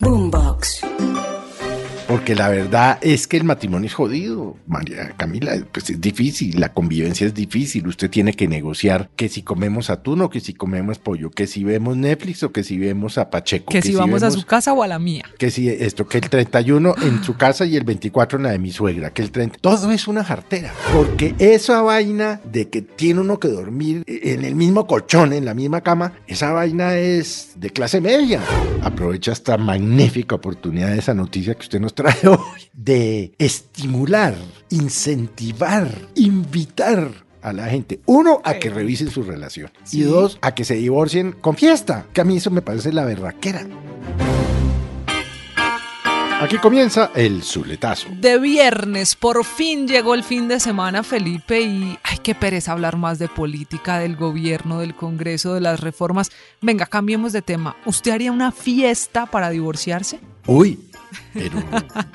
[0.00, 1.37] Boombox.
[2.08, 6.72] Porque la verdad es que el matrimonio es jodido, María Camila, pues es difícil, la
[6.72, 10.98] convivencia es difícil, usted tiene que negociar que si comemos atún o que si comemos
[10.98, 13.70] pollo, que si vemos Netflix o que si vemos a Pacheco.
[13.70, 15.24] Que, si vamos a su casa o a la mía.
[15.36, 18.58] Que si esto, que el 31 en su casa y el 24 en la de
[18.58, 23.20] mi suegra, que el 30, todo es una jartera, porque esa vaina de que tiene
[23.20, 27.68] uno que dormir en el mismo colchón, en la misma cama, esa vaina es de
[27.68, 28.40] clase media.
[28.82, 34.36] Aprovecha esta magnífica oportunidad de esa noticia que usted nos trae hoy, de estimular,
[34.70, 37.10] incentivar, invitar
[37.42, 41.32] a la gente, uno, a que revisen su relación y dos, a que se divorcien
[41.32, 43.66] con fiesta, que a mí eso me parece la berraquera.
[46.40, 48.10] Aquí comienza el zuletazo.
[48.12, 52.96] De viernes, por fin llegó el fin de semana, Felipe, y ay, qué pereza hablar
[52.96, 56.30] más de política, del gobierno, del Congreso, de las reformas.
[56.60, 57.76] Venga, cambiemos de tema.
[57.86, 60.20] ¿Usted haría una fiesta para divorciarse?
[60.46, 60.78] Uy,
[61.34, 61.62] pero,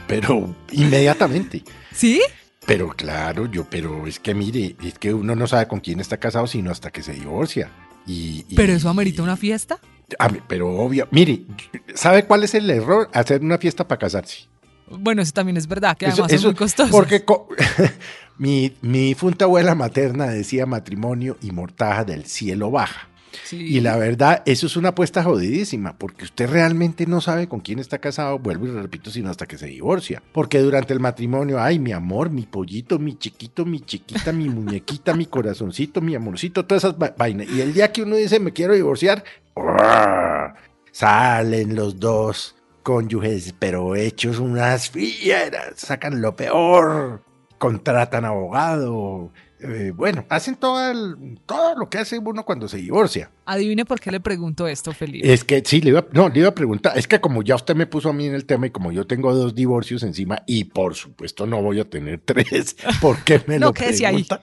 [0.07, 1.63] pero inmediatamente.
[1.93, 2.21] ¿Sí?
[2.65, 6.17] Pero claro, yo, pero es que mire, es que uno no sabe con quién está
[6.17, 7.69] casado sino hasta que se divorcia.
[8.07, 9.79] Y, y- ¿Pero eso amerita una fiesta?
[10.19, 11.41] a mí- pero obvio, mire,
[11.95, 13.09] ¿sabe cuál es el error?
[13.13, 14.47] Hacer una fiesta para casarse.
[14.89, 16.91] Bueno, eso también es verdad, que además eso- son muy costosos.
[16.91, 17.47] Porque co-
[18.37, 23.07] mi, mi difunta abuela materna decía matrimonio y mortaja del cielo baja.
[23.51, 27.79] Y la verdad, eso es una apuesta jodidísima, porque usted realmente no sabe con quién
[27.79, 30.21] está casado, vuelvo y repito, sino hasta que se divorcia.
[30.31, 35.13] Porque durante el matrimonio, ay, mi amor, mi pollito, mi chiquito, mi chiquita, mi muñequita,
[35.13, 37.47] mi corazoncito, mi amorcito, todas esas va- vainas.
[37.49, 39.23] Y el día que uno dice, me quiero divorciar,
[40.91, 47.23] salen los dos cónyuges, pero hechos unas fieras, sacan lo peor,
[47.57, 49.31] contratan abogado.
[49.63, 53.31] Eh, bueno, hacen todo, el- todo lo que hace uno cuando se divorcia.
[53.45, 55.31] Adivine por qué le pregunto esto, Felipe.
[55.33, 57.75] Es que sí, le iba, no, le iba a preguntar, es que como ya usted
[57.75, 60.65] me puso a mí en el tema y como yo tengo dos divorcios encima y
[60.65, 63.97] por supuesto no voy a tener tres, ¿por qué me No, lo ahí.
[63.99, 64.41] pregunta?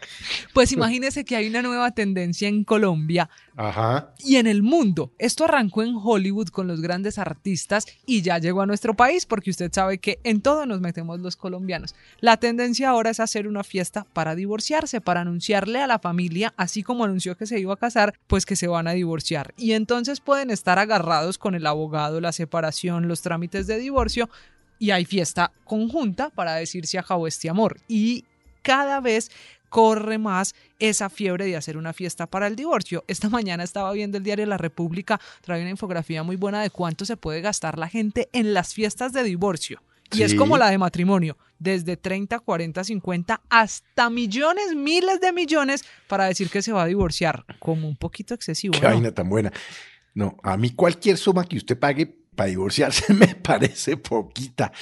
[0.53, 4.15] Pues imagínese que hay una nueva tendencia en Colombia Ajá.
[4.19, 5.13] y en el mundo.
[5.19, 9.51] Esto arrancó en Hollywood con los grandes artistas y ya llegó a nuestro país porque
[9.51, 11.95] usted sabe que en todo nos metemos los colombianos.
[12.21, 16.83] La tendencia ahora es hacer una fiesta para divorciarse, para anunciarle a la familia, así
[16.83, 19.55] como anunció que se iba a casar, pues que se van a divorciar.
[19.57, 24.29] Y entonces pueden estar agarrados con el abogado, la separación, los trámites de divorcio
[24.79, 27.77] y hay fiesta conjunta para decir se acabó este amor.
[27.87, 28.25] Y
[28.63, 29.31] cada vez
[29.71, 33.05] corre más esa fiebre de hacer una fiesta para el divorcio.
[33.09, 37.07] Esta mañana estaba viendo el diario La República, trae una infografía muy buena de cuánto
[37.07, 39.83] se puede gastar la gente en las fiestas de divorcio.
[40.13, 45.85] Y es como la de matrimonio, desde 30, 40, 50 hasta millones, miles de millones
[46.09, 47.45] para decir que se va a divorciar.
[47.61, 48.73] Como un poquito excesivo.
[48.73, 48.89] Qué ¿no?
[48.89, 49.53] vaina tan buena.
[50.15, 54.73] No, a mí cualquier suma que usted pague para divorciarse me parece poquita.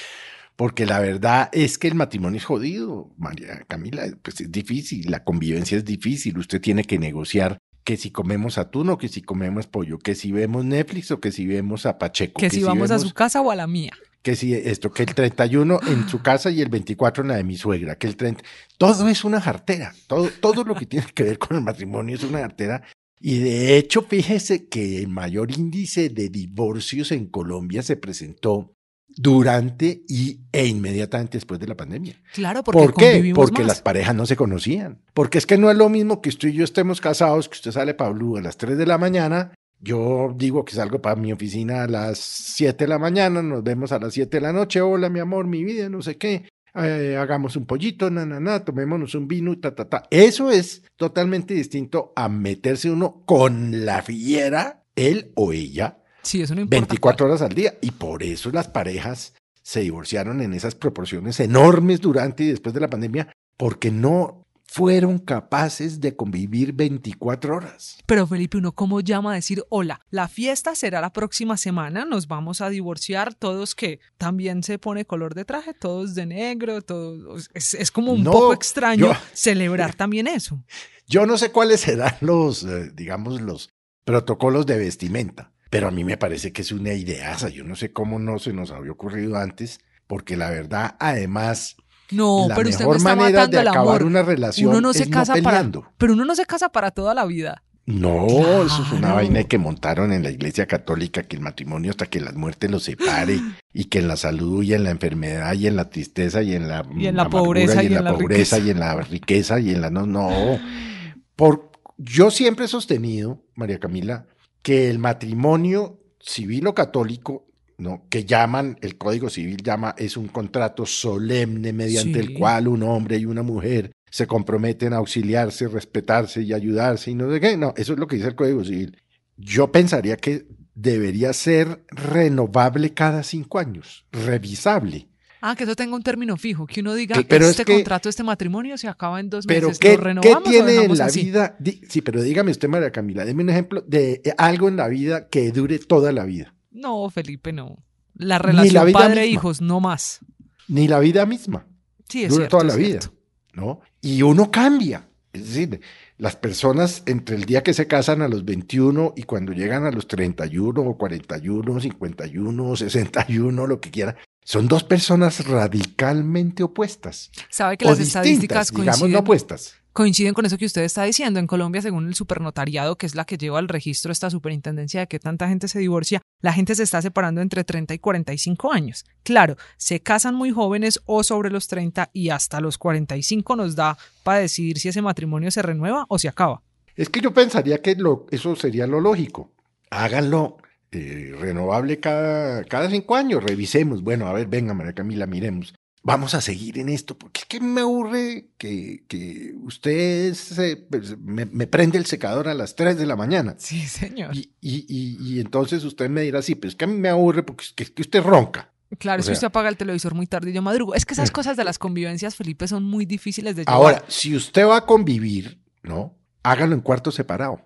[0.59, 5.23] Porque la verdad es que el matrimonio es jodido, María Camila, pues es difícil, la
[5.23, 9.67] convivencia es difícil, usted tiene que negociar que si comemos atún o que si comemos
[9.67, 12.41] pollo, que si vemos Netflix o que si vemos a Pacheco.
[12.41, 13.93] Que si vamos a su casa o a la mía.
[14.21, 17.45] que si esto, que el 31 en su casa y el 24 en la de
[17.45, 18.43] mi suegra, que el 30,
[18.77, 22.23] todo es una jartera, todo, todo lo que tiene que ver con el matrimonio es
[22.25, 22.83] una jartera.
[23.21, 28.73] Y de hecho, fíjese que el mayor índice de divorcios en Colombia se presentó
[29.21, 32.15] durante y, e inmediatamente después de la pandemia.
[32.33, 33.33] Claro, porque ¿Por qué?
[33.35, 33.67] Porque más.
[33.67, 35.01] las parejas no se conocían.
[35.13, 37.71] Porque es que no es lo mismo que usted y yo estemos casados, que usted
[37.71, 39.51] sale para Blue a las 3 de la mañana.
[39.81, 43.91] Yo digo que salgo para mi oficina a las 7 de la mañana, nos vemos
[43.91, 44.79] a las 7 de la noche.
[44.79, 46.45] Hola, mi amor, mi vida, no sé qué.
[46.75, 50.03] Eh, hagamos un pollito, na, na, na, tomémonos un vino, ta, ta, ta.
[50.11, 55.97] Eso es totalmente distinto a meterse uno con la fiera, él o ella,
[56.29, 56.79] Sí, eso no importa.
[56.85, 57.73] 24 horas al día.
[57.81, 59.33] Y por eso las parejas
[59.63, 65.17] se divorciaron en esas proporciones enormes durante y después de la pandemia, porque no fueron
[65.17, 67.97] capaces de convivir 24 horas.
[68.05, 72.27] Pero Felipe, uno cómo llama a decir, hola, la fiesta será la próxima semana, nos
[72.27, 77.49] vamos a divorciar, todos que también se pone color de traje, todos de negro, todos,
[77.55, 80.63] es, es como un No, poco extraño yo- celebrar también eso.
[81.07, 83.71] Yo no sé cuáles serán los, eh, digamos, los
[84.05, 87.49] protocolos de vestimenta, pero a mí me parece que es una ideaza.
[87.49, 91.75] Yo no sé cómo no se nos había ocurrido antes, porque la verdad, además,
[92.11, 94.03] No, la pero usted no está manera matando de el acabar amor.
[94.03, 96.91] una relación uno no se es casa no para, pero uno no se casa para
[96.91, 97.63] toda la vida.
[97.85, 102.05] No, eso es una vaina que montaron en la iglesia católica, que el matrimonio hasta
[102.05, 103.41] que la muerte los separe
[103.73, 106.67] y que en la salud y en la enfermedad y en la tristeza y en
[106.67, 108.59] la, Y en la amargura pobreza y y en en la la pobreza riqueza.
[108.59, 110.29] y en la riqueza y en la no, no.
[111.35, 114.27] Por, yo siempre he sostenido, María Camila,
[114.61, 117.45] que el matrimonio civil o católico,
[117.77, 118.05] ¿no?
[118.09, 122.27] que llaman, el Código Civil llama, es un contrato solemne mediante Sí.
[122.27, 127.15] el cual un hombre y una mujer se comprometen a auxiliarse, respetarse y ayudarse y
[127.15, 127.55] no sé qué.
[127.57, 128.97] No, eso es lo que dice el Código Civil.
[129.37, 130.45] Yo pensaría que
[130.75, 135.08] debería ser renovable cada cinco años, revisable.
[135.41, 138.09] Ah, que eso tenga un término fijo, que uno diga, pero este es que- contrato,
[138.09, 139.79] este matrimonio se acaba en dos Pero meses.
[139.79, 141.23] ¿qué, ¿Lo qué renovamos o tiene en la así?
[141.23, 141.55] vida?
[141.59, 144.87] Di- sí, pero dígame usted, María Camila, deme un ejemplo de eh, algo en la
[144.89, 146.53] vida que dure toda la vida.
[146.71, 147.77] No, Felipe, no.
[148.15, 150.19] La relación padre-hijos, no más.
[150.67, 151.65] Ni la vida misma.
[152.09, 152.57] Sí, es dura cierto.
[152.57, 153.13] toda la vida, cierto.
[153.53, 153.81] ¿no?
[154.01, 155.05] Y uno cambia.
[155.31, 155.79] Es decir,
[156.17, 159.91] las personas entre el día que se casan a los 21 y cuando llegan a
[159.91, 167.31] los 31 o 41, 51, 61, lo que quieran, son dos personas radicalmente opuestas.
[167.49, 169.75] Sabe que o las distintas, estadísticas digamos, coinciden, no opuestas.
[169.93, 171.39] coinciden con eso que usted está diciendo.
[171.39, 175.07] En Colombia, según el supernotariado, que es la que lleva el registro esta superintendencia de
[175.07, 179.05] que tanta gente se divorcia, la gente se está separando entre 30 y 45 años.
[179.23, 183.97] Claro, se casan muy jóvenes o sobre los 30 y hasta los 45 nos da
[184.23, 186.63] para decidir si ese matrimonio se renueva o se acaba.
[186.95, 189.51] Es que yo pensaría que lo, eso sería lo lógico.
[189.91, 190.57] Háganlo
[190.91, 194.01] eh, renovable cada, cada cinco años, revisemos.
[194.03, 195.73] Bueno, a ver, venga, María Camila, miremos.
[196.01, 201.17] Vamos a seguir en esto, porque es que me aburre que, que usted se- pues,
[201.19, 203.55] me, me prende el secador a las 3 de la mañana.
[203.59, 204.33] Sí, señor.
[204.35, 207.09] Y, y, y, y entonces usted me dirá, sí, pero es que a mí me
[207.09, 208.71] aburre porque es que, es que usted ronca.
[208.97, 210.95] Claro, O sea- que usted apaga el televisor muy tarde y yo madrugo.
[210.95, 213.75] Es que esas cosas de las convivencias, Felipe, son muy difíciles de llevar.
[213.75, 216.15] Ahora, si usted va a convivir, ¿no?
[216.43, 217.61] Hágalo en cuarto separado.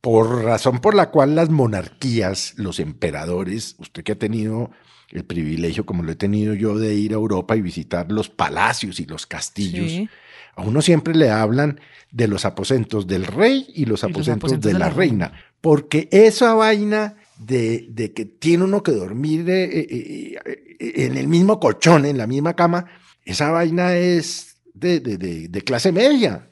[0.00, 4.70] Por razón por la cual las monarquías, los emperadores, usted que ha tenido
[5.10, 9.00] el privilegio, como lo he tenido yo, de ir a Europa y visitar los palacios
[9.00, 10.08] y los castillos, Sí.
[10.54, 11.80] a uno siempre le hablan
[12.12, 15.32] de los aposentos del rey y los aposentos, aposentos de, la, reina.
[15.60, 21.26] Porque esa vaina de, de que tiene uno que dormir eh, eh, eh, en el
[21.28, 22.86] mismo colchón, en la misma cama,
[23.24, 26.48] esa vaina es de, de- de- de clase media.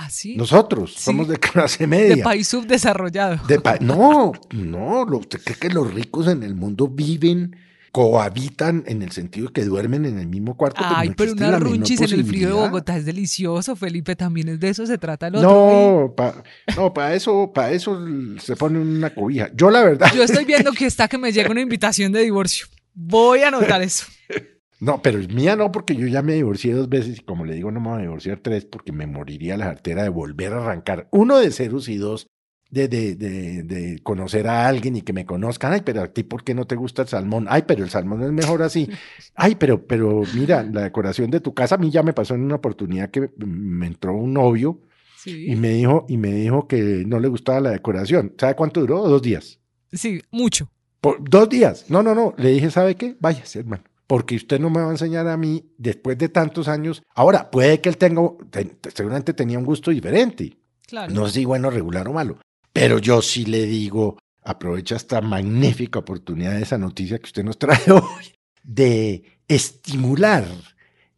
[0.00, 0.36] Ah, sí.
[0.36, 1.02] Nosotros Sí.
[1.04, 2.22] somos de clase de media.
[2.24, 3.44] país subdesarrollado.
[3.48, 7.56] De pa- no, no, ¿usted cree que los ricos en el mundo viven,
[7.90, 10.82] cohabitan en el sentido de que duermen en el mismo cuarto?
[10.84, 12.54] Ay, no pero una runchis en el frío de.
[12.54, 14.14] Bogotá es delicioso, Felipe.
[14.14, 15.48] También es de eso se trata el otro.
[15.48, 16.44] No, para
[16.76, 17.98] no, pa eso, para eso
[18.40, 19.50] se pone una cobija.
[19.54, 22.66] Yo la verdad, Yo estoy viendo que está que me llega una invitación de divorcio.
[22.94, 24.06] Voy a anotar eso.
[24.80, 27.54] no, pero es mía no, porque yo ya me divorcié dos veces y como le
[27.54, 30.62] digo, no me voy a divorciar tres porque me moriría la artera de volver a
[30.62, 31.08] arrancar.
[31.10, 32.28] Uno de ceros y dos
[32.70, 35.72] de, de, de, de conocer a alguien y que me conozcan.
[35.72, 37.46] Ay, pero a ti, ¿por qué no te gusta el salmón?
[37.48, 38.88] Ay, pero el salmón es mejor así.
[39.34, 42.42] Ay, pero, pero mira, la decoración de tu casa a mí ya me pasó en
[42.42, 44.80] una oportunidad que me entró un novio
[45.16, 45.50] Sí.
[45.50, 48.34] y me dijo, y me dijo que no le gustaba la decoración.
[48.38, 49.00] ¿Sabe cuánto duró?
[49.08, 49.58] Dos días.
[49.92, 50.70] Sí, mucho.
[51.00, 51.86] Por dos días.
[51.88, 52.34] No, no, no.
[52.38, 53.16] Le dije, ¿sabe qué?
[53.18, 53.82] Váyase, hermano.
[54.08, 57.02] Porque usted no me va a enseñar a mí después de tantos años.
[57.14, 60.56] Ahora, puede que él tenga, te- seguramente tenía un gusto diferente.
[60.86, 61.12] Claro.
[61.14, 62.38] No sé si bueno, regular o malo.
[62.72, 67.58] Pero yo sí le digo, aprovecha esta magnífica oportunidad de esa noticia que usted nos
[67.58, 68.32] trae hoy,
[68.64, 70.46] de estimular,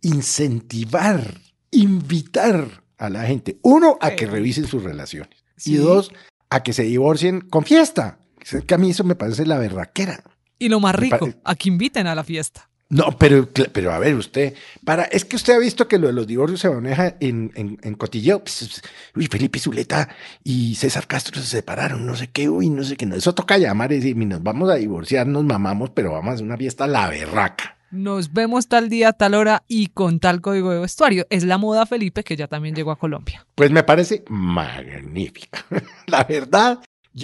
[0.02, 3.58] incentivar, invitar a la gente.
[3.62, 5.44] Uno, a que revisen sus relaciones.
[5.56, 5.74] Sí.
[5.74, 6.10] Y dos,
[6.48, 8.18] a que se divorcien con fiesta.
[8.40, 10.24] Es que a mí eso me parece la berraquera.
[10.58, 12.69] Y lo más rico, a que inviten a la fiesta.
[12.90, 14.54] No, pero, pero a ver, usted,
[14.84, 17.78] para, es que usted ha visto que lo de los divorcios se maneja en, en,
[17.82, 18.40] en cotilleo.
[18.40, 18.82] Pues, pues,
[19.14, 20.08] uy, Felipe Zuleta
[20.42, 23.06] y César Castro se separaron, no sé qué, uy, no sé qué.
[23.06, 23.14] No.
[23.14, 26.34] Eso toca llamar y decir, "Mi, nos vamos a divorciar, nos mamamos, pero vamos a
[26.34, 27.76] hacer una fiesta a la berraca.
[27.92, 31.26] Nos vemos tal día, tal hora y con tal código de vestuario.
[31.30, 33.46] Es la moda Felipe que ya también llegó a Colombia.
[33.54, 35.64] Pues me parece magnífica.
[36.06, 36.80] la verdad,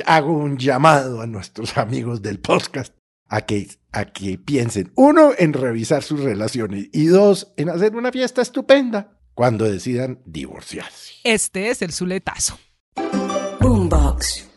[0.06, 2.95] hago un llamado a nuestros amigos del podcast
[3.28, 8.12] a que, a que piensen, uno, en revisar sus relaciones y dos, en hacer una
[8.12, 11.14] fiesta estupenda cuando decidan divorciarse.
[11.24, 12.58] Este es el Zuletazo.
[13.60, 14.55] Boombox.